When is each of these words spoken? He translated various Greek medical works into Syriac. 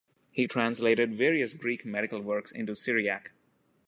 He 0.31 0.47
translated 0.47 1.13
various 1.13 1.53
Greek 1.53 1.85
medical 1.85 2.21
works 2.21 2.51
into 2.51 2.75
Syriac. 2.75 3.33